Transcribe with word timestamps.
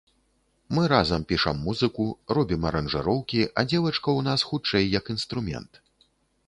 Мы 0.77 0.85
разам 0.93 1.25
пішам 1.31 1.59
музыку, 1.65 2.07
робім 2.39 2.65
аранжыроўкі, 2.71 3.41
а 3.57 3.67
дзевачка 3.69 4.09
ў 4.19 4.31
нас 4.31 4.39
хутчэй 4.51 4.93
як 4.99 5.05
інструмент. 5.19 5.71